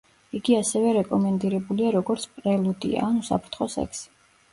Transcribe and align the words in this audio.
იგი 0.37 0.53
ასევე 0.59 0.93
რეკომენდირებულია 0.95 1.91
როგორც 1.95 2.25
პრელუდია 2.39 3.05
ან 3.09 3.21
უსაფრთხო 3.21 3.69
სექსი. 3.75 4.09